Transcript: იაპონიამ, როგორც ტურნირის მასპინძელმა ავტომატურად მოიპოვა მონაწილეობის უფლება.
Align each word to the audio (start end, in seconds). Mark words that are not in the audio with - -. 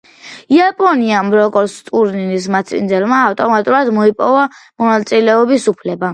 იაპონიამ, 0.53 1.29
როგორც 1.39 1.75
ტურნირის 1.89 2.47
მასპინძელმა 2.57 3.21
ავტომატურად 3.27 3.93
მოიპოვა 4.01 4.49
მონაწილეობის 4.57 5.71
უფლება. 5.77 6.05